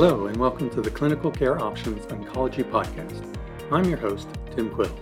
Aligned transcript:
Hello, 0.00 0.28
and 0.28 0.36
welcome 0.36 0.70
to 0.70 0.80
the 0.80 0.92
Clinical 0.92 1.28
Care 1.28 1.60
Options 1.60 2.06
Oncology 2.06 2.62
Podcast. 2.62 3.36
I'm 3.72 3.84
your 3.84 3.98
host, 3.98 4.28
Tim 4.54 4.70
Quill. 4.70 4.96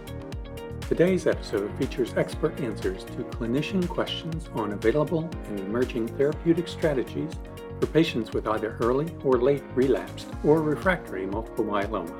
Today's 0.89 1.27
episode 1.27 1.71
features 1.77 2.15
expert 2.17 2.59
answers 2.61 3.05
to 3.05 3.25
clinician 3.25 3.87
questions 3.87 4.49
on 4.55 4.73
available 4.73 5.29
and 5.49 5.61
emerging 5.61 6.09
therapeutic 6.09 6.67
strategies 6.67 7.31
for 7.79 7.89
patients 7.89 8.33
with 8.33 8.49
either 8.49 8.79
early 8.81 9.15
or 9.23 9.39
late 9.39 9.63
relapsed 9.75 10.29
or 10.43 10.63
refractory 10.63 11.27
multiple 11.27 11.67
myeloma. 11.67 12.19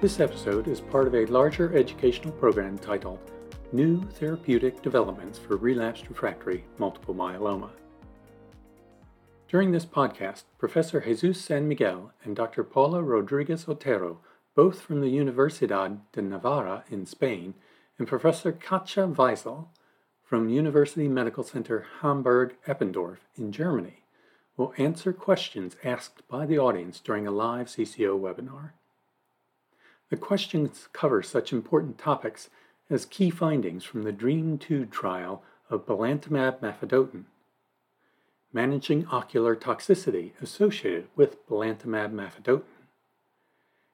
This 0.00 0.20
episode 0.20 0.68
is 0.68 0.80
part 0.80 1.08
of 1.08 1.16
a 1.16 1.26
larger 1.26 1.76
educational 1.76 2.32
program 2.34 2.78
titled 2.78 3.18
New 3.72 4.08
Therapeutic 4.10 4.82
Developments 4.82 5.36
for 5.36 5.56
Relapsed 5.56 6.08
Refractory 6.10 6.64
Multiple 6.78 7.16
Myeloma. 7.16 7.70
During 9.48 9.70
this 9.70 9.86
podcast, 9.86 10.42
Professor 10.58 11.00
Jesus 11.00 11.40
San 11.40 11.68
Miguel 11.68 12.12
and 12.24 12.34
Dr. 12.34 12.64
Paula 12.64 13.00
Rodriguez 13.00 13.68
Otero, 13.68 14.18
both 14.56 14.80
from 14.80 15.00
the 15.00 15.16
Universidad 15.16 16.00
de 16.10 16.20
Navarra 16.20 16.82
in 16.90 17.06
Spain, 17.06 17.54
and 17.96 18.08
Professor 18.08 18.50
Katja 18.50 19.06
Weisel 19.06 19.68
from 20.24 20.48
University 20.48 21.06
Medical 21.06 21.44
Center 21.44 21.86
Hamburg-Eppendorf 22.00 23.18
in 23.36 23.52
Germany, 23.52 24.02
will 24.56 24.74
answer 24.78 25.12
questions 25.12 25.76
asked 25.84 26.26
by 26.26 26.44
the 26.44 26.58
audience 26.58 26.98
during 26.98 27.24
a 27.24 27.30
live 27.30 27.68
CCO 27.68 28.18
webinar. 28.18 28.72
The 30.10 30.16
questions 30.16 30.88
cover 30.92 31.22
such 31.22 31.52
important 31.52 31.98
topics 31.98 32.50
as 32.90 33.04
key 33.04 33.30
findings 33.30 33.84
from 33.84 34.02
the 34.02 34.12
DREAM2 34.12 34.90
trial 34.90 35.44
of 35.70 35.86
belantamab 35.86 36.58
mafodotin, 36.58 37.26
managing 38.52 39.06
ocular 39.06 39.54
toxicity 39.56 40.32
associated 40.40 41.08
with 41.16 41.46
belantamab 41.48 42.12
mafodotin, 42.12 42.62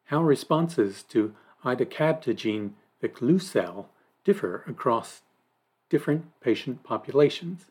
how 0.05 0.23
responses 0.23 1.03
to 1.03 1.35
idecabtagene 1.65 2.73
vicleucel 3.03 3.87
differ 4.25 4.65
across 4.67 5.23
different 5.89 6.25
patient 6.41 6.83
populations, 6.83 7.67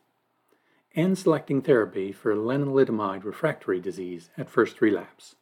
and 0.94 1.16
selecting 1.16 1.62
therapy 1.62 2.12
for 2.12 2.34
lenalidomide 2.34 3.24
refractory 3.24 3.80
disease 3.80 4.30
at 4.36 4.50
first 4.50 4.80
relapse. 4.80 5.36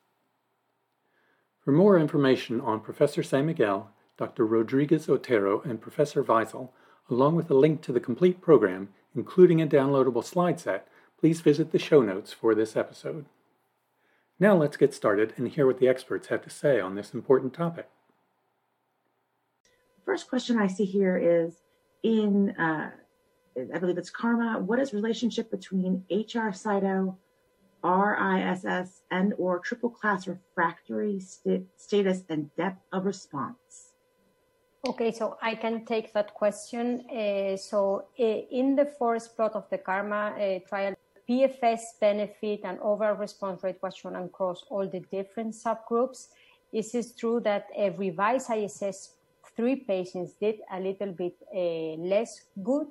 For 1.60 1.72
more 1.72 1.98
information 1.98 2.60
on 2.60 2.80
Professor 2.80 3.22
San 3.22 3.46
Miguel, 3.46 3.90
Dr. 4.16 4.46
Rodriguez 4.46 5.08
Otero, 5.08 5.60
and 5.62 5.80
Professor 5.80 6.22
Weisel, 6.22 6.70
along 7.10 7.36
with 7.36 7.50
a 7.50 7.54
link 7.54 7.82
to 7.82 7.92
the 7.92 8.00
complete 8.00 8.40
program, 8.40 8.88
including 9.14 9.60
a 9.60 9.66
downloadable 9.66 10.24
slide 10.24 10.60
set, 10.60 10.86
please 11.20 11.42
visit 11.42 11.70
the 11.70 11.78
show 11.78 12.00
notes 12.00 12.32
for 12.32 12.54
this 12.54 12.76
episode. 12.76 13.26
Now 14.38 14.56
let's 14.56 14.78
get 14.78 14.94
started 14.94 15.34
and 15.36 15.48
hear 15.48 15.66
what 15.66 15.78
the 15.78 15.88
experts 15.88 16.28
have 16.28 16.42
to 16.42 16.50
say 16.50 16.80
on 16.80 16.94
this 16.94 17.12
important 17.12 17.52
topic. 17.52 17.88
First 20.06 20.28
question 20.28 20.58
I 20.58 20.66
see 20.66 20.86
here 20.86 21.18
is 21.18 21.56
in, 22.02 22.50
uh, 22.58 22.90
I 23.74 23.78
believe 23.78 23.98
it's 23.98 24.10
KarMMa, 24.10 24.62
what 24.62 24.80
is 24.80 24.94
relationship 24.94 25.50
between 25.50 26.04
HR 26.10 26.52
cyto 26.56 27.16
RISS 27.84 29.02
and 29.10 29.34
or 29.36 29.58
triple 29.58 29.90
class 29.90 30.26
refractory 30.26 31.20
st- 31.20 31.66
status 31.76 32.24
and 32.30 32.54
depth 32.56 32.80
of 32.92 33.04
response? 33.04 33.92
Okay, 34.88 35.12
so 35.12 35.36
I 35.42 35.54
can 35.54 35.84
take 35.84 36.14
that 36.14 36.32
question. 36.32 37.04
Uh, 37.10 37.56
so 37.58 38.06
uh, 38.18 38.24
in 38.24 38.74
the 38.74 38.86
first 38.86 39.36
plot 39.36 39.52
of 39.52 39.68
the 39.68 39.76
KarMMa 39.76 40.24
uh, 40.32 40.60
trial, 40.66 40.94
PFS 41.30 41.80
benefit 42.00 42.60
and 42.64 42.80
overall 42.80 43.14
response 43.14 43.62
rate 43.62 43.78
was 43.80 43.94
shown 43.94 44.16
across 44.16 44.64
all 44.68 44.88
the 44.88 44.98
different 45.12 45.54
subgroups. 45.54 46.26
It 46.72 46.92
is 46.92 47.12
true 47.12 47.38
that 47.44 47.66
a 47.76 47.90
revised 47.90 48.50
ISS 48.50 49.14
three 49.54 49.76
patients 49.76 50.32
did 50.40 50.56
a 50.72 50.80
little 50.80 51.12
bit 51.12 51.34
uh, 51.54 52.02
less 52.02 52.40
good 52.64 52.88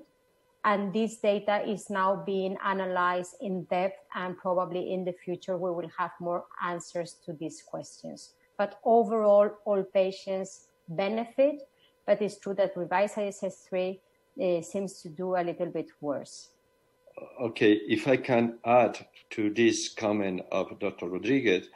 and 0.63 0.93
this 0.93 1.17
data 1.17 1.63
is 1.67 1.89
now 1.89 2.23
being 2.25 2.57
analyzed 2.63 3.35
in 3.41 3.63
depth 3.65 3.99
and 4.15 4.37
probably 4.37 4.93
in 4.93 5.03
the 5.03 5.13
future 5.13 5.57
we 5.57 5.71
will 5.71 5.89
have 5.97 6.11
more 6.19 6.45
answers 6.63 7.15
to 7.25 7.33
these 7.33 7.63
questions 7.65 8.33
but 8.57 8.79
overall 8.83 9.49
all 9.65 9.83
patients 9.83 10.65
benefit 10.89 11.61
but 12.05 12.21
it's 12.21 12.39
true 12.39 12.53
that 12.55 12.75
revised 12.75 13.15
ISS3 13.15 13.99
uh, 14.41 14.61
seems 14.61 15.01
to 15.01 15.09
do 15.09 15.35
a 15.35 15.43
little 15.43 15.67
bit 15.67 15.89
worse. 16.01 16.49
Okay, 17.41 17.73
if 17.87 18.07
I 18.07 18.17
can 18.17 18.59
add 18.65 19.05
to 19.31 19.49
this 19.53 19.89
comment 19.89 20.41
of 20.51 20.79
Dr. 20.79 21.07
Rodriguez, 21.07 21.67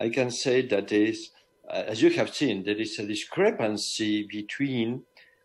I 0.00 0.08
can 0.08 0.30
say 0.30 0.66
that 0.68 0.92
uh, 0.92 1.74
as 1.74 2.02
you 2.02 2.10
have 2.10 2.34
seen, 2.34 2.64
there 2.64 2.76
is 2.76 2.98
a 2.98 3.06
discrepancy 3.06 4.26
between 4.26 5.02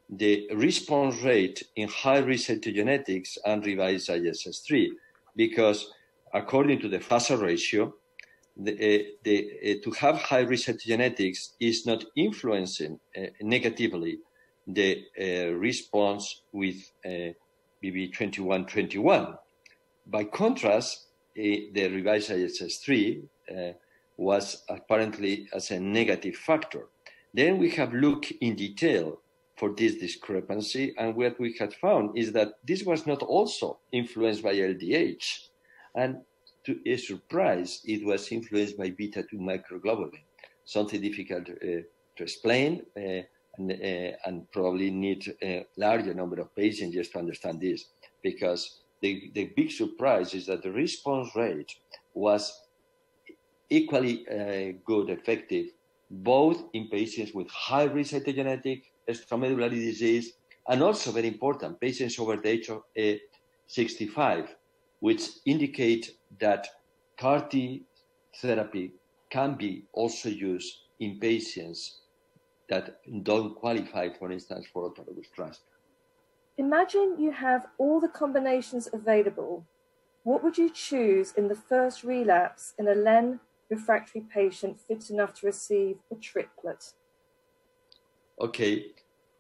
the 0.10 0.50
response 0.54 1.22
rate 1.22 1.64
in 1.76 1.88
high 1.90 2.20
risk 2.20 2.50
cytogenetics 2.50 3.38
and 3.46 3.66
revised 3.66 4.10
ISS3 4.10 4.90
because 5.36 5.92
according 6.34 6.80
to 6.80 6.88
the 6.88 7.00
FASA 7.00 7.42
ratio, 7.42 7.94
the, 8.56 8.74
uh, 8.74 9.04
the, 9.24 9.52
uh, 9.64 9.84
to 9.84 9.92
have 9.92 10.18
high 10.18 10.42
risk 10.42 10.68
cytogenetics 10.68 11.54
is 11.60 11.86
not 11.86 12.04
influencing 12.16 13.00
uh, 13.16 13.28
negatively 13.42 14.20
the 14.66 15.04
uh, 15.20 15.54
response 15.54 16.42
with 16.52 16.76
uh, 17.06 17.32
BB2121. 17.84 19.38
By 20.10 20.24
contrast, 20.24 21.08
uh, 21.38 21.42
the 21.74 21.90
revised 21.92 22.30
ISS3 22.32 23.24
was 24.18 24.64
apparently 24.70 25.48
as 25.54 25.72
a 25.72 25.80
negative 25.80 26.36
factor. 26.36 26.88
Then 27.34 27.60
we 27.60 27.70
have 27.72 27.94
looked 27.94 28.32
in 28.42 28.56
detail 28.56 29.22
for 29.58 29.74
this 29.76 29.96
discrepancy. 29.96 30.94
And 30.98 31.16
what 31.16 31.40
we 31.40 31.56
had 31.60 31.74
found 31.74 32.18
is 32.18 32.32
that 32.34 32.54
this 32.66 32.84
was 32.84 33.06
not 33.06 33.22
also 33.24 33.80
influenced 33.92 34.44
by 34.44 34.54
LDH. 34.54 35.50
And 35.96 36.22
to 36.66 36.80
a 36.86 36.98
surprise, 36.98 37.82
it 37.86 38.06
was 38.06 38.32
influenced 38.32 38.78
by 38.78 38.92
beta 38.92 39.24
2 39.24 39.38
microglobulin, 39.38 40.22
something 40.66 41.02
difficult 41.02 41.50
uh, 41.50 41.82
to 42.16 42.24
explain. 42.24 42.86
Uh, 42.96 43.24
and, 43.58 43.72
uh, 43.72 44.18
and, 44.26 44.52
probably 44.52 44.92
need 44.92 45.36
a 45.42 45.66
larger 45.78 46.14
number 46.14 46.40
of 46.40 46.56
patients 46.56 46.94
just 46.94 47.12
to 47.12 47.18
understand 47.18 47.60
this 47.60 47.86
because 48.22 48.82
the, 49.02 49.32
the 49.34 49.52
big 49.56 49.72
surprise 49.72 50.34
is 50.34 50.46
that 50.48 50.64
the 50.64 50.72
response 50.72 51.30
rate 51.36 51.72
was 52.14 52.62
equally 53.70 54.26
uh, 54.28 54.78
good, 54.86 55.10
effective, 55.10 55.68
both 56.10 56.64
in 56.74 56.88
patients 56.90 57.34
with 57.34 57.50
high 57.50 57.84
risk 57.84 58.14
cytogenetic 58.14 58.84
extramedullary 59.10 59.72
disease, 59.72 60.34
and 60.68 60.82
also 60.82 61.12
very 61.12 61.28
important, 61.28 61.80
patients 61.80 62.20
over 62.20 62.36
the 62.38 62.50
age 62.50 62.70
of 62.70 62.84
uh, 62.98 63.14
65, 63.68 64.56
which 65.00 65.22
indicate 65.46 66.12
that 66.40 66.68
CAR 67.18 67.48
T 67.48 67.84
therapy 68.42 68.94
can 69.30 69.56
be 69.56 69.86
also 69.94 70.30
used 70.30 70.74
in 71.00 71.20
patients 71.20 72.02
that 72.70 73.00
don't 73.24 73.56
qualify, 73.56 74.10
for 74.18 74.32
instance, 74.32 74.66
for 74.72 74.90
autologous 74.92 75.32
transplant. 75.34 75.77
Imagine 76.58 77.18
you 77.20 77.32
have 77.32 77.68
all 77.78 78.00
the 78.00 78.08
combinations 78.08 78.90
available. 78.92 79.66
What 80.24 80.44
would 80.44 80.58
you 80.58 80.72
choose 80.72 81.32
in 81.34 81.48
the 81.48 81.56
first 81.56 82.04
relapse 82.04 82.74
in 82.80 82.88
a 82.88 82.96
LEN 82.96 83.40
refractory 83.70 84.22
patient 84.22 84.80
fit 84.80 85.10
enough 85.12 85.36
to 85.36 85.46
receive 85.46 85.98
a 86.12 86.16
triplet? 86.16 86.94
Okay, 88.42 88.88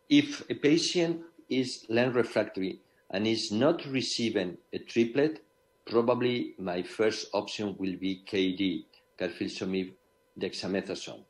if 0.09 0.47
a 0.49 0.53
patient 0.53 1.21
is 1.49 1.85
LEN 1.89 2.13
refractory 2.13 2.81
and 3.09 3.25
is 3.25 3.51
not 3.51 3.85
receiving 3.85 4.57
a 4.73 4.79
triplet, 4.79 5.43
probably 5.87 6.53
my 6.59 6.83
first 6.83 7.29
option 7.33 7.75
will 7.79 7.95
be 7.95 8.23
KD, 8.27 8.85
carfilzomib 9.19 9.93
dexamethasone. 10.39 11.23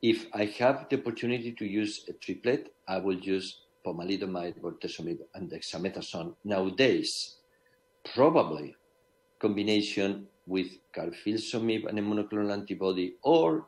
If 0.00 0.26
I 0.32 0.46
have 0.58 0.86
the 0.88 0.98
opportunity 0.98 1.52
to 1.52 1.66
use 1.66 2.06
a 2.08 2.14
triplet, 2.14 2.72
I 2.88 2.98
will 2.98 3.18
use 3.18 3.60
pomalidomide, 3.84 4.60
bortezomib, 4.60 5.18
and 5.34 5.50
dexamethasone. 5.50 6.34
Nowadays, 6.44 7.36
probably 8.14 8.74
combination 9.38 10.26
with 10.46 10.68
carfilzomib 10.94 11.86
and 11.88 11.98
a 11.98 12.02
monoclonal 12.02 12.52
antibody 12.52 13.16
or 13.22 13.66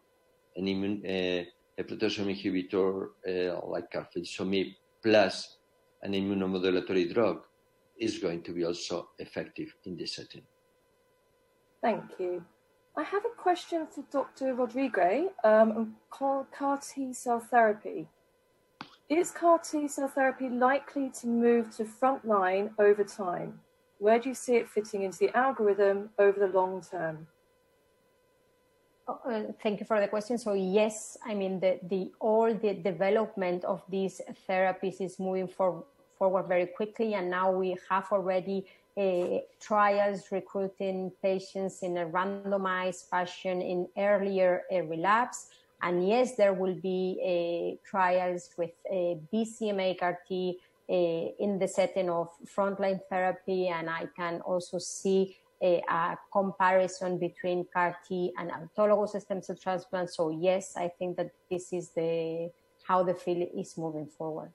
an 0.56 0.68
immune, 0.68 1.02
uh, 1.06 1.44
a 1.78 1.84
proteasome 1.84 2.30
inhibitor 2.34 3.08
uh, 3.26 3.66
like 3.66 3.90
carfilzomib 3.90 4.74
plus 5.02 5.56
an 6.02 6.12
immunomodulatory 6.12 7.12
drug 7.12 7.42
is 7.98 8.18
going 8.18 8.42
to 8.42 8.52
be 8.52 8.64
also 8.64 9.08
effective 9.18 9.74
in 9.84 9.96
this 9.96 10.16
setting. 10.16 10.42
Thank 11.80 12.02
you. 12.18 12.44
I 12.96 13.02
have 13.04 13.24
a 13.24 13.40
question 13.40 13.86
for 13.90 14.04
Dr. 14.10 14.54
Rodriguez 14.54 15.30
um, 15.44 15.72
on 15.72 15.94
CAR 16.10 16.78
T 16.78 17.12
cell 17.14 17.40
therapy. 17.40 18.08
Is 19.12 19.30
CAR 19.30 19.58
T 19.58 19.88
cell 19.88 20.08
therapy 20.08 20.48
likely 20.48 21.10
to 21.20 21.26
move 21.26 21.76
to 21.76 21.84
frontline 21.84 22.70
over 22.78 23.04
time? 23.04 23.60
Where 23.98 24.18
do 24.18 24.30
you 24.30 24.34
see 24.34 24.56
it 24.56 24.70
fitting 24.70 25.02
into 25.02 25.18
the 25.18 25.36
algorithm 25.36 26.08
over 26.18 26.40
the 26.40 26.46
long 26.46 26.80
term? 26.80 27.26
Uh, 29.06 29.42
thank 29.62 29.80
you 29.80 29.86
for 29.86 30.00
the 30.00 30.08
question. 30.08 30.38
So 30.38 30.54
yes, 30.54 31.18
I 31.26 31.34
mean 31.34 31.60
the, 31.60 31.78
the 31.90 32.10
all 32.20 32.54
the 32.54 32.72
development 32.72 33.64
of 33.64 33.82
these 33.90 34.22
therapies 34.48 35.02
is 35.02 35.18
moving 35.18 35.46
for, 35.46 35.84
forward 36.16 36.48
very 36.48 36.66
quickly, 36.66 37.12
and 37.12 37.28
now 37.28 37.52
we 37.52 37.76
have 37.90 38.06
already 38.12 38.64
uh, 38.96 39.40
trials 39.60 40.32
recruiting 40.32 41.12
patients 41.22 41.82
in 41.82 41.98
a 41.98 42.06
randomized 42.06 43.10
fashion 43.10 43.60
in 43.60 43.88
earlier 43.98 44.62
uh, 44.72 44.80
relapse. 44.84 45.48
And 45.82 46.06
yes, 46.06 46.36
there 46.36 46.54
will 46.54 46.74
be 46.74 47.18
uh, 47.20 47.88
trials 47.88 48.50
with 48.56 48.70
uh, 48.88 49.18
BCMA 49.32 49.98
CAR 49.98 50.18
T 50.28 50.58
uh, 50.88 50.92
in 50.92 51.58
the 51.58 51.66
setting 51.66 52.08
of 52.08 52.28
frontline 52.46 53.00
therapy, 53.10 53.68
and 53.68 53.90
I 53.90 54.06
can 54.16 54.40
also 54.42 54.78
see 54.78 55.36
a, 55.62 55.82
a, 55.88 56.18
comparison 56.32 57.18
between 57.18 57.66
CAR 57.72 57.96
T 58.06 58.32
and 58.38 58.50
autologous 58.50 59.20
stem 59.20 59.42
cell 59.42 59.56
transplant. 59.56 60.10
So 60.10 60.30
yes, 60.30 60.76
I 60.76 60.88
think 60.88 61.16
that 61.16 61.30
this 61.50 61.72
is 61.72 61.90
the 61.90 62.50
how 62.84 63.02
the 63.02 63.14
field 63.14 63.48
is 63.56 63.76
moving 63.76 64.06
forward. 64.06 64.50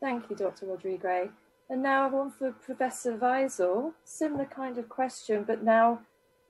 Thank 0.00 0.30
you, 0.30 0.36
Dr. 0.36 0.66
Rodriguez. 0.66 1.28
And 1.68 1.82
now 1.82 2.08
one 2.08 2.32
for 2.32 2.50
Professor 2.52 3.16
Weisel. 3.16 3.92
Similar 4.04 4.46
kind 4.46 4.78
of 4.78 4.88
question, 4.88 5.44
but 5.44 5.62
now 5.62 6.00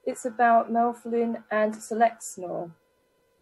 it's 0.04 0.24
about 0.24 0.72
melphalan 0.72 1.42
and 1.50 1.74
selinexor. 1.74 2.70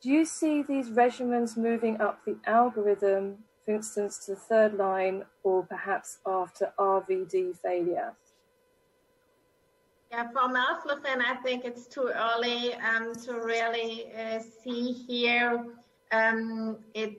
Do 0.01 0.11
you 0.11 0.25
see 0.25 0.63
these 0.63 0.91
regimens 0.91 1.57
moving 1.57 2.01
up 2.01 2.25
the 2.25 2.37
algorithm, 2.47 3.39
for 3.65 3.75
instance, 3.75 4.25
to 4.27 4.33
the 4.33 4.37
third 4.37 4.75
line 4.75 5.25
or 5.43 5.65
perhaps 5.65 6.19
after 6.25 6.73
RVD 6.79 7.57
failure? 7.59 8.15
Yeah, 10.11 10.29
for 10.31 10.49
melphalan, 10.49 11.21
I 11.23 11.35
think 11.43 11.65
it's 11.65 11.87
too 11.87 12.11
early 12.15 12.75
um, 12.75 13.15
to 13.27 13.41
really 13.41 14.07
uh, 14.15 14.39
see 14.63 14.93
here. 14.93 15.67
Um, 16.13 16.79
it 16.95 17.19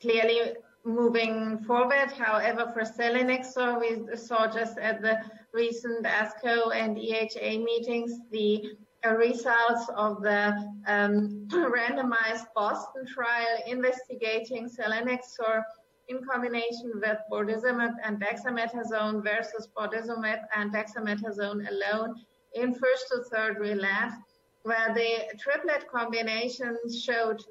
clearly 0.00 0.52
moving 0.84 1.58
forward. 1.66 2.12
However, 2.12 2.70
for 2.72 2.82
selinexor, 2.82 3.80
we 3.80 4.16
saw 4.16 4.46
just 4.46 4.78
at 4.78 5.00
the 5.02 5.18
recent 5.52 6.04
ASCO 6.04 6.74
and 6.74 6.96
EHA 6.96 7.64
meetings 7.64 8.12
the 8.30 8.76
results 9.08 9.88
of 9.96 10.22
the 10.22 10.70
um, 10.86 11.46
randomized 11.50 12.46
Boston 12.54 13.06
trial 13.06 13.58
investigating 13.66 14.68
selinexor 14.68 15.62
in 16.08 16.22
combination 16.24 16.92
with 16.94 17.18
bortezomib 17.30 17.94
and 18.04 18.20
dexamethasone 18.20 19.22
versus 19.22 19.68
bortezomib 19.76 20.40
and 20.54 20.72
dexamethasone 20.72 21.66
alone 21.70 22.14
in 22.54 22.74
first 22.74 23.06
to 23.10 23.22
third 23.30 23.58
relapse, 23.58 24.16
where 24.62 24.92
the 24.92 25.38
triplet 25.38 25.88
combination 25.90 26.76
showed 26.92 27.42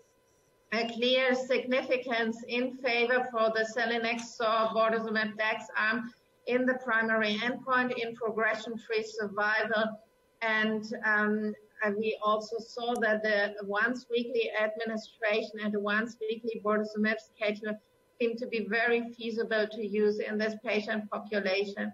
a 0.73 0.87
clear 0.93 1.33
significance 1.33 2.43
in 2.47 2.77
favor 2.77 3.27
for 3.31 3.51
the 3.55 3.67
selinexor 3.75 4.71
bortezomib 4.73 5.35
dex 5.37 5.65
arm 5.75 6.11
in 6.45 6.65
the 6.65 6.75
primary 6.85 7.35
endpoint 7.35 7.91
in 7.97 8.13
progression-free 8.15 9.03
survival. 9.03 9.99
And 10.41 10.85
um, 11.05 11.53
we 11.97 12.17
also 12.23 12.57
saw 12.59 12.93
that 13.01 13.23
the 13.23 13.55
once 13.63 14.05
weekly 14.09 14.51
administration 14.61 15.59
and 15.63 15.73
the 15.73 15.79
once 15.79 16.17
weekly 16.19 16.61
bortezomib 16.63 17.19
schedule 17.19 17.77
seem 18.19 18.35
to 18.37 18.47
be 18.47 18.67
very 18.67 19.13
feasible 19.13 19.67
to 19.71 19.85
use 19.85 20.19
in 20.19 20.37
this 20.37 20.55
patient 20.63 21.09
population. 21.09 21.93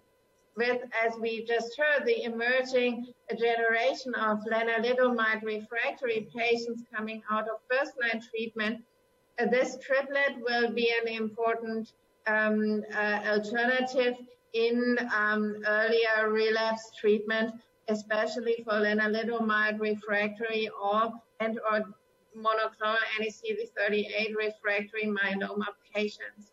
With, 0.58 0.82
as 1.06 1.18
we 1.20 1.44
just 1.44 1.78
heard, 1.78 2.06
the 2.06 2.24
emerging 2.24 3.14
generation 3.38 4.16
of 4.16 4.40
lenalidomide 4.52 5.44
refractory 5.44 6.30
patients 6.36 6.84
coming 6.96 7.22
out 7.30 7.48
of 7.50 7.58
first-line 7.70 8.22
treatment, 8.30 8.82
uh, 9.38 9.48
this 9.48 9.78
triplet 9.86 10.38
will 10.40 10.72
be 10.72 10.94
an 11.02 11.10
important 11.10 11.92
um, 12.26 12.84
uh, 12.96 13.20
alternative 13.28 14.16
in 14.54 14.98
um, 15.14 15.58
earlier 15.68 16.30
relapse 16.30 16.90
treatment, 16.98 17.54
especially 17.88 18.64
for 18.64 18.74
lenalidomide 18.74 19.80
refractory 19.80 20.70
or 20.82 21.12
and 21.40 21.60
or 21.72 21.86
monoclonal 22.38 22.98
anti-CD38 23.18 24.36
refractory 24.36 25.06
myeloma 25.06 25.68
patients. 25.94 26.52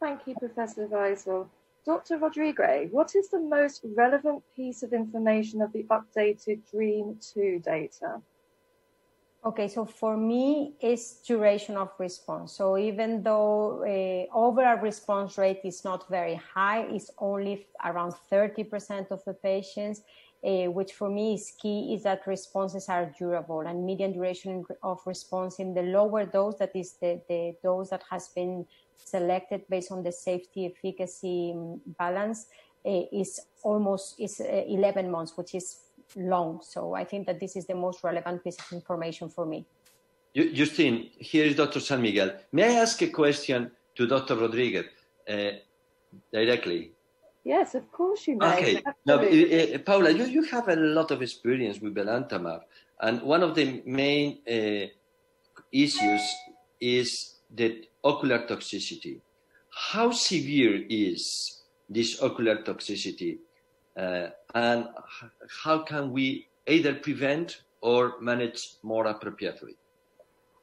Thank 0.00 0.26
you, 0.26 0.34
Professor 0.38 0.86
Weisel. 0.86 1.48
Dr. 1.86 2.18
Rodriguez, 2.18 2.90
what 2.92 3.14
is 3.14 3.28
the 3.28 3.40
most 3.40 3.84
relevant 3.94 4.42
piece 4.56 4.82
of 4.82 4.92
information 4.92 5.60
of 5.60 5.72
the 5.72 5.84
updated 5.84 6.60
DREAM 6.70 7.18
2 7.20 7.60
data? 7.64 8.20
Okay, 9.46 9.68
so 9.68 9.84
for 9.84 10.16
me, 10.16 10.72
it's 10.80 11.20
duration 11.20 11.76
of 11.76 11.90
response. 11.98 12.56
So 12.56 12.78
even 12.78 13.22
though 13.22 13.84
uh, 13.84 14.34
overall 14.34 14.78
response 14.78 15.36
rate 15.36 15.60
is 15.64 15.84
not 15.84 16.08
very 16.08 16.36
high, 16.36 16.86
it's 16.88 17.10
only 17.18 17.66
around 17.84 18.14
30% 18.32 19.10
of 19.10 19.22
the 19.26 19.34
patients, 19.34 20.00
uh, 20.42 20.70
which 20.72 20.94
for 20.94 21.10
me 21.10 21.34
is 21.34 21.52
key, 21.60 21.92
is 21.92 22.04
that 22.04 22.26
responses 22.26 22.88
are 22.88 23.12
durable 23.18 23.60
and 23.60 23.84
median 23.84 24.14
duration 24.14 24.64
of 24.82 25.00
response 25.04 25.58
in 25.58 25.74
the 25.74 25.82
lower 25.82 26.24
dose, 26.24 26.56
that 26.56 26.74
is 26.74 26.94
the, 27.02 27.20
the 27.28 27.54
dose 27.62 27.90
that 27.90 28.02
has 28.08 28.28
been 28.28 28.64
selected 28.96 29.60
based 29.68 29.92
on 29.92 30.02
the 30.02 30.12
safety 30.12 30.72
efficacy 30.74 31.52
um, 31.54 31.82
balance, 31.98 32.46
uh, 32.86 33.02
is 33.12 33.40
almost 33.62 34.18
is 34.18 34.40
uh, 34.40 34.64
11 34.66 35.10
months, 35.10 35.36
which 35.36 35.54
is 35.54 35.80
long. 36.16 36.60
So 36.62 36.94
I 36.94 37.04
think 37.04 37.26
that 37.26 37.40
this 37.40 37.56
is 37.56 37.66
the 37.66 37.74
most 37.74 38.04
relevant 38.04 38.42
piece 38.44 38.58
of 38.58 38.72
information 38.72 39.28
for 39.28 39.46
me. 39.46 39.66
Justine, 40.34 41.10
here 41.18 41.44
is 41.44 41.54
Dr. 41.54 41.80
San 41.80 42.02
Miguel. 42.02 42.32
May 42.52 42.76
I 42.76 42.80
ask 42.80 43.00
a 43.02 43.08
question 43.08 43.70
to 43.94 44.06
Dr. 44.06 44.34
Rodriguez 44.36 44.86
uh, 45.28 45.50
directly? 46.32 46.92
Yes, 47.44 47.74
of 47.74 47.90
course 47.92 48.26
you 48.26 48.36
may. 48.36 48.46
Okay. 48.46 48.82
Now, 49.04 49.16
uh, 49.16 49.78
Paula, 49.78 50.10
you, 50.10 50.24
you 50.24 50.42
have 50.44 50.68
a 50.68 50.76
lot 50.76 51.10
of 51.10 51.22
experience 51.22 51.78
with 51.78 51.94
belantamab, 51.94 52.62
and 53.00 53.22
one 53.22 53.42
of 53.42 53.54
the 53.54 53.82
main 53.84 54.38
uh, 54.48 54.86
issues 55.70 56.22
is 56.80 57.34
the 57.54 57.86
ocular 58.02 58.46
toxicity. 58.46 59.20
How 59.70 60.10
severe 60.10 60.84
is 60.88 61.62
this 61.88 62.22
ocular 62.22 62.62
toxicity, 62.62 63.38
uh, 63.96 64.28
and 64.54 64.88
how 65.64 65.78
can 65.78 66.12
we 66.12 66.48
either 66.66 66.94
prevent 66.94 67.62
or 67.80 68.14
manage 68.20 68.76
more 68.82 69.06
appropriately? 69.06 69.76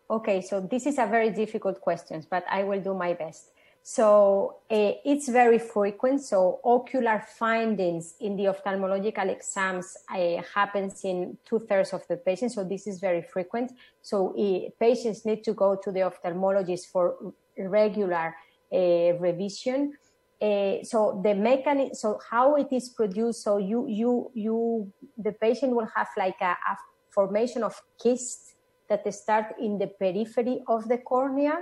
Okay, 0.10 0.42
so 0.42 0.60
this 0.60 0.86
is 0.86 0.98
a 0.98 1.06
very 1.06 1.30
difficult 1.30 1.80
question, 1.80 2.26
but 2.30 2.44
I 2.50 2.64
will 2.64 2.82
do 2.82 2.94
my 2.94 3.14
best. 3.14 3.52
So 3.84 4.58
uh, 4.70 4.92
it's 5.06 5.28
very 5.30 5.58
frequent. 5.58 6.22
So 6.22 6.60
ocular 6.64 7.24
findings 7.40 8.16
in 8.20 8.36
the 8.36 8.46
ophthalmological 8.46 9.30
exams 9.30 9.98
uh, 10.14 10.42
happens 10.54 11.04
in 11.04 11.38
two 11.46 11.60
thirds 11.60 11.94
of 11.94 12.06
the 12.08 12.18
patients. 12.18 12.56
So 12.56 12.64
this 12.64 12.86
is 12.86 13.00
very 13.00 13.24
frequent. 13.24 13.72
So 14.02 14.36
uh, 14.38 14.70
patients 14.80 15.26
need 15.26 15.44
to 15.46 15.54
go 15.54 15.76
to 15.76 15.92
the 15.92 16.02
ophthalmologist 16.02 16.88
for 16.88 17.34
regular 17.58 18.36
revision. 18.72 19.94
Eh, 20.42 20.84
so 20.84 21.22
the 21.24 21.36
mechanism, 21.36 21.94
so 21.94 22.20
how 22.30 22.56
it 22.56 22.68
is 22.72 22.90
produced. 22.90 23.44
So 23.44 23.58
you, 23.58 23.88
you, 23.88 24.32
you, 24.34 24.92
the 25.18 25.34
patient 25.34 25.76
will 25.76 25.88
have 25.96 26.08
like 26.18 26.42
a, 26.42 26.58
a 26.72 26.78
formation 27.12 27.64
of 27.64 27.80
cysts 28.02 28.56
that 28.90 29.14
start 29.14 29.54
in 29.60 29.78
the 29.78 29.88
periphery 29.88 30.64
of 30.68 30.88
the 30.90 30.98
cornea 30.98 31.60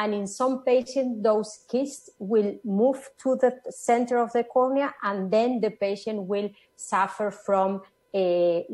and 0.00 0.14
in 0.14 0.26
some 0.26 0.64
patients, 0.64 1.22
those 1.22 1.66
cysts 1.70 2.08
will 2.18 2.58
move 2.64 3.10
to 3.22 3.36
the 3.36 3.52
center 3.68 4.16
of 4.16 4.32
the 4.32 4.44
cornea, 4.44 4.94
and 5.02 5.30
then 5.30 5.60
the 5.60 5.68
patient 5.68 6.22
will 6.22 6.48
suffer 6.74 7.30
from 7.30 7.82
a 8.14 8.64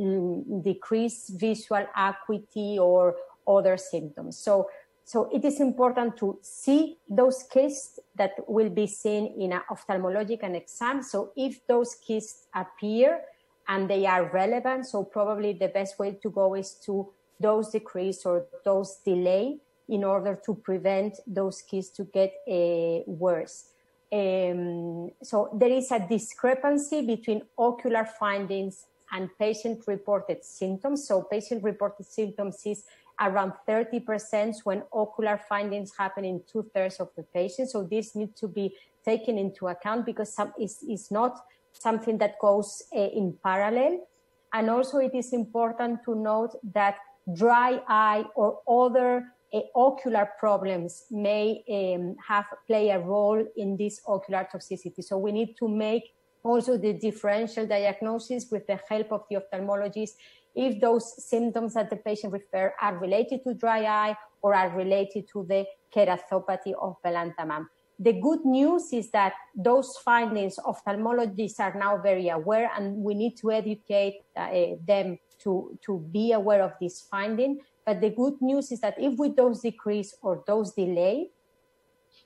decreased 0.62 1.30
visual 1.30 1.84
acuity 1.96 2.78
or 2.78 3.16
other 3.44 3.76
symptoms. 3.76 4.38
So, 4.38 4.70
so 5.06 5.30
it 5.32 5.44
is 5.44 5.60
important 5.60 6.16
to 6.16 6.36
see 6.42 6.98
those 7.08 7.44
cysts 7.48 8.00
that 8.16 8.32
will 8.48 8.70
be 8.70 8.88
seen 8.88 9.40
in 9.40 9.52
an 9.52 9.60
ophthalmological 9.70 10.52
exam. 10.56 11.00
So 11.00 11.30
if 11.36 11.64
those 11.68 11.94
cysts 12.04 12.48
appear 12.52 13.20
and 13.68 13.88
they 13.88 14.04
are 14.04 14.28
relevant, 14.32 14.84
so 14.86 15.04
probably 15.04 15.52
the 15.52 15.68
best 15.68 16.00
way 16.00 16.18
to 16.20 16.28
go 16.28 16.54
is 16.54 16.75
to 16.86 17.12
dose 17.40 17.70
decrease 17.70 18.26
or 18.26 18.46
dose 18.64 18.96
delay 19.04 19.58
in 19.88 20.02
order 20.02 20.40
to 20.44 20.56
prevent 20.56 21.20
those 21.25 21.62
kids 21.62 21.90
to 21.90 22.02
get 22.12 22.34
uh, 22.48 23.04
worse. 23.06 23.66
Um, 24.12 25.12
so 25.22 25.50
there 25.54 25.70
is 25.70 25.92
a 25.92 26.00
discrepancy 26.00 27.06
between 27.06 27.42
ocular 27.56 28.08
findings 28.18 28.86
and 29.12 29.30
patient-reported 29.38 30.44
symptoms. 30.44 31.06
So 31.06 31.22
patient-reported 31.22 32.06
symptoms 32.06 32.60
is 32.64 32.84
around 33.20 33.52
30% 33.68 34.56
when 34.64 34.82
ocular 34.92 35.40
findings 35.48 35.92
happen 35.96 36.25
in 36.25 36.42
two-thirds 36.50 36.96
of 36.96 37.08
the 37.16 37.22
patients. 37.22 37.72
So 37.72 37.82
this 37.82 38.14
needs 38.14 38.38
to 38.40 38.48
be 38.48 38.75
taken 39.04 39.38
into 39.38 39.68
account 39.68 40.04
because 40.04 40.34
some 40.34 40.52
is, 40.60 40.82
is 40.88 41.10
not 41.10 41.38
something 41.72 42.18
that 42.18 42.38
goes 42.40 42.82
uh, 42.94 43.00
in 43.00 43.36
parallel. 43.42 44.06
And 44.52 44.70
also, 44.70 44.98
it 44.98 45.14
is 45.14 45.32
important 45.32 46.00
to 46.04 46.14
note 46.14 46.56
that 46.72 46.96
dry 47.34 47.80
eye 47.88 48.25
or 48.34 48.60
other 48.68 49.25
uh, 49.52 49.60
ocular 49.75 50.30
problems 50.38 51.04
may 51.10 51.62
um, 51.68 52.16
have 52.26 52.46
play 52.66 52.90
a 52.90 52.98
role 52.98 53.44
in 53.56 53.76
this 53.76 54.00
ocular 54.06 54.46
toxicity. 54.52 55.02
So 55.02 55.18
we 55.18 55.32
need 55.32 55.56
to 55.58 55.68
make 55.68 56.04
also 56.46 56.78
the 56.78 56.92
differential 56.92 57.66
diagnosis 57.66 58.46
with 58.50 58.66
the 58.66 58.78
help 58.88 59.12
of 59.12 59.22
the 59.28 59.36
ophthalmologist 59.36 60.12
if 60.54 60.80
those 60.80 61.22
symptoms 61.28 61.74
that 61.74 61.90
the 61.90 61.96
patient 61.96 62.32
refer 62.32 62.72
are 62.80 62.96
related 62.98 63.44
to 63.44 63.52
dry 63.54 63.84
eye 63.84 64.16
or 64.40 64.54
are 64.54 64.70
related 64.70 65.28
to 65.32 65.44
the 65.48 65.66
keratopathy 65.94 66.72
of 66.80 66.96
belantamab. 67.04 67.66
The 67.98 68.14
good 68.14 68.44
news 68.44 68.92
is 68.92 69.10
that 69.10 69.34
those 69.54 69.96
findings 70.04 70.58
ophthalmologists 70.58 71.60
are 71.60 71.74
now 71.78 71.98
very 71.98 72.28
aware 72.28 72.70
and 72.76 72.96
we 72.96 73.14
need 73.14 73.36
to 73.38 73.52
educate 73.52 74.22
uh, 74.36 74.76
them 74.86 75.18
to, 75.40 75.78
to 75.84 75.98
be 76.10 76.32
aware 76.32 76.62
of 76.62 76.72
this 76.80 77.06
finding. 77.10 77.60
But 77.84 78.00
the 78.00 78.10
good 78.10 78.40
news 78.40 78.72
is 78.72 78.80
that 78.80 78.94
if 78.98 79.18
we 79.18 79.30
dose 79.30 79.60
decrease 79.60 80.14
or 80.22 80.42
dose 80.46 80.72
delay, 80.72 81.30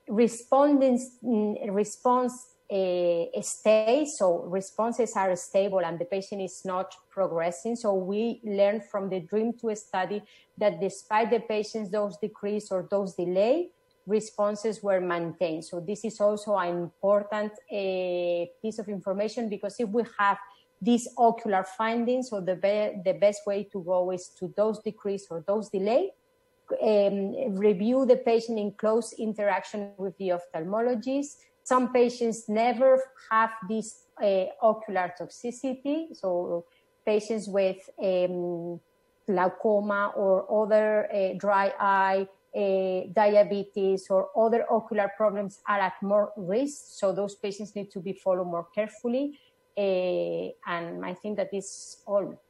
mm, 0.08 1.74
response 1.74 2.46
uh, 2.72 3.42
stays, 3.42 4.16
so 4.16 4.44
responses 4.44 5.12
are 5.16 5.34
stable 5.34 5.80
and 5.80 5.98
the 5.98 6.04
patient 6.04 6.40
is 6.40 6.62
not 6.64 6.94
progressing. 7.10 7.74
So 7.74 7.94
we 7.94 8.40
learned 8.44 8.84
from 8.84 9.08
the 9.08 9.20
DREAM 9.20 9.54
2 9.60 9.74
study 9.74 10.22
that 10.58 10.80
despite 10.80 11.30
the 11.30 11.40
patient's 11.40 11.90
dose 11.90 12.16
decrease 12.18 12.70
or 12.70 12.86
dose 12.88 13.14
delay, 13.14 13.70
responses 14.06 14.82
were 14.82 15.00
maintained. 15.00 15.64
So 15.64 15.80
this 15.80 16.04
is 16.04 16.20
also 16.20 16.56
an 16.56 16.76
important 16.76 17.52
uh, 17.52 18.46
piece 18.62 18.78
of 18.78 18.88
information 18.88 19.48
because 19.48 19.76
if 19.78 19.88
we 19.88 20.04
have 20.18 20.38
these 20.80 21.08
ocular 21.18 21.64
findings, 21.64 22.30
so 22.30 22.40
the, 22.40 22.54
be- 22.54 23.00
the 23.04 23.18
best 23.18 23.40
way 23.46 23.64
to 23.64 23.82
go 23.82 24.10
is 24.10 24.28
to 24.38 24.48
dose 24.56 24.78
decrease 24.78 25.26
or 25.30 25.44
dose 25.46 25.68
delay, 25.68 26.10
um, 26.82 27.56
review 27.56 28.06
the 28.06 28.16
patient 28.16 28.58
in 28.58 28.72
close 28.72 29.12
interaction 29.18 29.90
with 29.98 30.16
the 30.18 30.30
ophthalmologist. 30.30 31.36
Some 31.70 31.92
patients 31.92 32.48
never 32.48 33.00
have 33.30 33.52
this 33.68 34.06
uh, 34.20 34.46
ocular 34.60 35.14
toxicity, 35.16 36.08
so 36.16 36.64
patients 37.06 37.46
with 37.46 37.88
um, 38.02 38.80
glaucoma 39.24 40.12
or 40.16 40.34
other 40.62 41.06
uh, 41.14 41.34
dry 41.38 41.72
eye 41.78 42.26
uh, 42.56 43.06
diabetes 43.12 44.08
or 44.10 44.30
other 44.36 44.66
ocular 44.68 45.12
problems 45.16 45.60
are 45.68 45.78
at 45.78 45.92
more 46.02 46.32
risk. 46.36 46.98
So 46.98 47.12
those 47.12 47.36
patients 47.36 47.76
need 47.76 47.92
to 47.92 48.00
be 48.00 48.14
followed 48.14 48.48
more 48.48 48.66
carefully. 48.74 49.38
Uh, 49.78 50.50
and 50.66 51.06
I 51.06 51.14
think 51.14 51.36
that 51.36 51.54
is 51.54 51.98
all. 52.04 52.42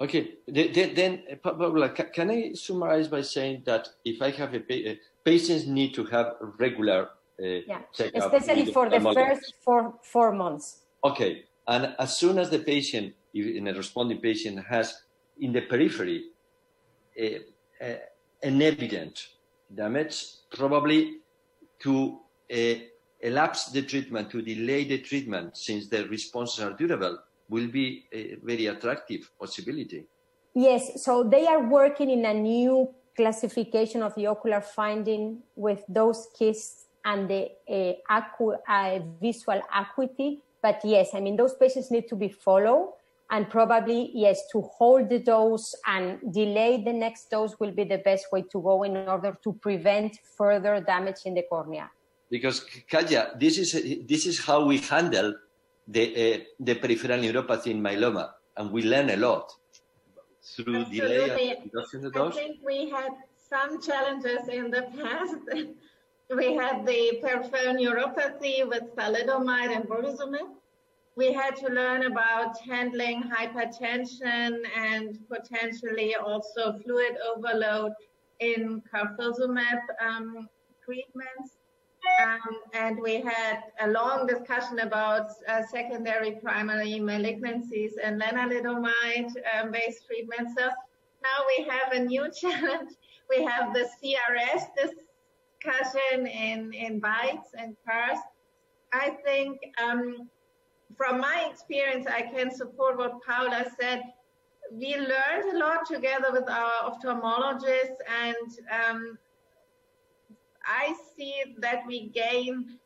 Okay, 0.00 0.36
then, 0.48 1.22
Pablo, 1.42 1.90
can 1.90 2.30
I 2.30 2.54
summarize 2.54 3.08
by 3.08 3.20
saying 3.20 3.64
that 3.66 3.90
if 4.06 4.22
I 4.22 4.30
have 4.30 4.54
a 4.54 4.98
patients 5.24 5.66
need 5.66 5.92
to 5.92 6.04
have 6.06 6.36
regular 6.58 7.10
uh, 7.42 7.46
yeah, 7.66 7.80
especially 8.14 8.72
for 8.72 8.88
the 8.88 9.00
first 9.00 9.54
four 9.62 9.94
four 10.02 10.32
months. 10.32 10.82
Okay, 11.04 11.44
and 11.68 11.94
as 11.98 12.16
soon 12.16 12.38
as 12.38 12.50
the 12.50 12.60
patient, 12.60 13.14
in 13.34 13.68
a 13.68 13.74
responding 13.74 14.18
patient, 14.18 14.64
has 14.66 15.02
in 15.38 15.52
the 15.52 15.62
periphery 15.62 16.30
an 18.42 18.62
evident 18.62 19.28
damage, 19.74 20.24
probably 20.50 21.18
to 21.80 22.20
uh, 22.52 22.74
elapse 23.20 23.66
the 23.66 23.82
treatment, 23.82 24.30
to 24.30 24.40
delay 24.40 24.84
the 24.84 24.98
treatment 24.98 25.56
since 25.56 25.88
the 25.88 26.06
responses 26.08 26.60
are 26.60 26.72
durable, 26.72 27.18
will 27.48 27.68
be 27.68 28.06
a 28.12 28.36
very 28.42 28.66
attractive 28.66 29.30
possibility. 29.38 30.06
Yes, 30.54 31.04
so 31.04 31.22
they 31.22 31.46
are 31.46 31.62
working 31.68 32.08
in 32.10 32.24
a 32.24 32.32
new 32.32 32.94
classification 33.14 34.02
of 34.02 34.14
the 34.14 34.26
ocular 34.26 34.60
finding 34.60 35.42
with 35.54 35.84
those 35.88 36.28
cysts 36.34 36.85
and 37.06 37.30
the 37.30 37.48
uh, 37.70 37.94
acu- 38.18 38.58
uh, 38.68 38.98
visual 39.22 39.62
acuity. 39.74 40.40
But 40.62 40.80
yes, 40.84 41.14
I 41.14 41.20
mean, 41.20 41.36
those 41.36 41.54
patients 41.54 41.90
need 41.90 42.08
to 42.08 42.16
be 42.16 42.28
followed 42.28 42.92
and 43.30 43.48
probably 43.48 44.10
yes 44.14 44.42
to 44.52 44.60
hold 44.62 45.08
the 45.08 45.18
dose 45.18 45.74
and 45.86 46.18
delay 46.32 46.82
the 46.84 46.92
next 46.92 47.30
dose 47.30 47.58
will 47.58 47.72
be 47.72 47.84
the 47.84 47.98
best 47.98 48.26
way 48.32 48.42
to 48.42 48.60
go 48.60 48.82
in 48.82 48.96
order 48.96 49.36
to 49.42 49.52
prevent 49.54 50.16
further 50.36 50.80
damage 50.80 51.22
in 51.24 51.34
the 51.34 51.42
cornea 51.50 51.90
because 52.30 52.64
Katja, 52.90 53.36
this 53.38 53.58
is 53.58 53.72
this 54.06 54.26
is 54.26 54.38
how 54.40 54.64
we 54.64 54.78
handle 54.78 55.34
the 55.86 56.34
uh, 56.34 56.38
the 56.60 56.74
peripheral 56.74 57.20
neuropathy 57.20 57.68
in 57.68 57.82
myeloma 57.82 58.30
and 58.56 58.70
we 58.72 58.82
learn 58.82 59.10
a 59.10 59.16
lot 59.16 59.52
through 60.42 60.82
Absolutely. 60.82 61.00
delay 61.00 61.50
and 61.50 61.70
reduction 61.72 62.00
the 62.02 62.10
dose. 62.10 62.34
I 62.34 62.38
think 62.38 62.58
we 62.64 62.90
had 62.90 63.12
some 63.50 63.80
challenges 63.80 64.48
in 64.48 64.70
the 64.70 64.82
past. 64.98 65.36
we 66.34 66.54
had 66.54 66.84
the 66.86 67.18
peripheral 67.22 67.74
neuropathy 67.74 68.66
with 68.66 68.84
thalidomide 68.96 69.74
and 69.74 69.84
bortezomib 69.84 70.56
we 71.16 71.32
had 71.32 71.56
to 71.56 71.68
learn 71.68 72.04
about 72.04 72.60
handling 72.60 73.22
hypertension 73.22 74.60
and 74.76 75.18
potentially 75.30 76.14
also 76.14 76.78
fluid 76.84 77.16
overload 77.34 77.92
in 78.40 78.82
carfilzomib 78.92 79.80
um, 80.00 80.46
treatments. 80.84 81.56
Um, 82.22 82.60
and 82.74 83.00
we 83.00 83.20
had 83.22 83.62
a 83.80 83.88
long 83.88 84.26
discussion 84.26 84.80
about 84.80 85.30
uh, 85.48 85.62
secondary 85.72 86.32
primary 86.32 87.00
malignancies 87.00 87.92
and 88.02 88.20
lenalidomide 88.20 89.32
um, 89.58 89.72
treatments. 90.06 90.54
So 90.56 90.66
now 90.66 91.38
we 91.56 91.64
have 91.64 91.92
a 91.92 92.04
new 92.04 92.30
challenge. 92.40 92.90
We 93.30 93.42
have 93.42 93.72
the 93.72 93.88
CRS 93.98 94.66
discussion 95.60 96.26
in, 96.26 96.72
in 96.72 97.00
BITES 97.00 97.54
and 97.58 97.76
CARS. 97.86 98.18
I 98.92 99.10
think 99.24 99.58
um, 99.82 100.28
from 100.96 101.20
my 101.20 101.48
experience, 101.50 102.06
I 102.06 102.22
can 102.22 102.54
support 102.54 102.96
what 102.96 103.14
Paula 103.26 103.66
said. 103.80 104.02
We 104.72 104.96
learned 104.96 105.54
a 105.54 105.58
lot 105.58 105.86
together 105.86 106.28
with 106.32 106.48
our 106.48 106.90
ophthalmologists, 106.90 107.98
and 108.24 108.58
um, 108.70 109.18
I 110.64 110.94
see 111.16 111.54
that 111.58 111.86
we 111.86 112.08
gain 112.08 112.78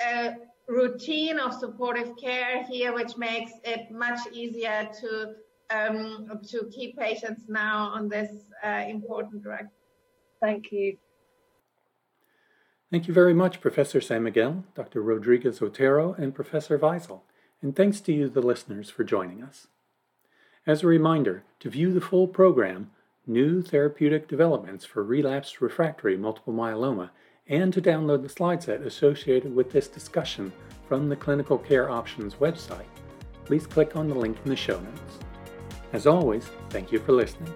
a 0.00 0.36
routine 0.66 1.38
of 1.38 1.52
supportive 1.52 2.16
care 2.16 2.62
here, 2.64 2.94
which 2.94 3.16
makes 3.16 3.52
it 3.64 3.90
much 3.90 4.20
easier 4.32 4.88
to 5.00 5.34
um, 5.70 6.40
to 6.48 6.68
keep 6.72 6.98
patients 6.98 7.42
now 7.48 7.90
on 7.94 8.08
this 8.08 8.30
uh, 8.64 8.84
important 8.88 9.42
drug. 9.42 9.66
Thank 10.40 10.72
you. 10.72 10.96
Thank 12.90 13.06
you 13.06 13.14
very 13.14 13.34
much, 13.34 13.60
Professor 13.60 14.00
San 14.00 14.24
Miguel, 14.24 14.64
Dr. 14.74 15.00
Rodriguez 15.00 15.62
Otero, 15.62 16.14
and 16.18 16.34
Professor 16.34 16.78
Weisel 16.78 17.20
and 17.62 17.76
thanks 17.76 18.00
to 18.00 18.12
you, 18.12 18.28
the 18.28 18.40
listeners, 18.40 18.90
for 18.90 19.04
joining 19.04 19.42
us. 19.42 19.66
As 20.66 20.82
a 20.82 20.86
reminder, 20.86 21.44
to 21.60 21.70
view 21.70 21.92
the 21.92 22.00
full 22.00 22.26
program, 22.26 22.90
New 23.26 23.62
Therapeutic 23.62 24.28
Developments 24.28 24.84
for 24.84 25.02
Relapsed 25.02 25.60
Refractory 25.60 26.16
Multiple 26.16 26.52
Myeloma, 26.52 27.10
and 27.46 27.72
to 27.72 27.82
download 27.82 28.22
the 28.22 28.28
slide 28.28 28.62
set 28.62 28.82
associated 28.82 29.54
with 29.54 29.72
this 29.72 29.88
discussion 29.88 30.52
from 30.88 31.08
the 31.08 31.16
Clinical 31.16 31.58
Care 31.58 31.90
Options 31.90 32.34
website, 32.36 32.86
please 33.44 33.66
click 33.66 33.96
on 33.96 34.08
the 34.08 34.14
link 34.14 34.38
in 34.44 34.50
the 34.50 34.56
show 34.56 34.78
notes. 34.80 35.18
As 35.92 36.06
always, 36.06 36.44
thank 36.70 36.92
you 36.92 36.98
for 36.98 37.12
listening. 37.12 37.52